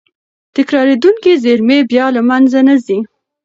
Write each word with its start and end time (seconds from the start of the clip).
تکرارېدونکې 0.55 1.31
زېرمې 1.43 1.79
بیا 1.91 2.05
له 2.15 2.21
منځه 2.29 2.59
نه 2.67 2.75
ځي. 2.85 2.97